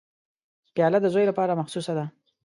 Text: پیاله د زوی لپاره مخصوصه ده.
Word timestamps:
پیاله 0.73 0.99
د 1.01 1.05
زوی 1.13 1.25
لپاره 1.29 1.57
مخصوصه 1.61 1.93
ده. 1.97 2.05